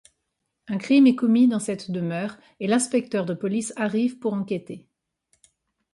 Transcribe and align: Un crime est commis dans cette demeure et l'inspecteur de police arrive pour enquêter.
Un 0.67 0.79
crime 0.79 1.05
est 1.05 1.15
commis 1.15 1.47
dans 1.47 1.59
cette 1.59 1.91
demeure 1.91 2.39
et 2.59 2.65
l'inspecteur 2.65 3.23
de 3.23 3.35
police 3.35 3.71
arrive 3.75 4.17
pour 4.17 4.33
enquêter. 4.33 4.87